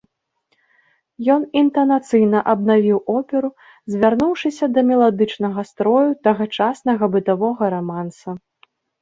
[1.33, 3.49] Ён інтанацыйна абнавіў оперу,
[3.97, 8.29] звярнуўшыся да меладычнага строю тагачаснага бытавога раманса.